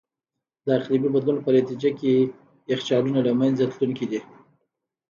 [0.65, 2.13] د اقلیمي بدلون په نتیجه کې
[2.71, 4.19] یخچالونه له منځه تلونکي دي.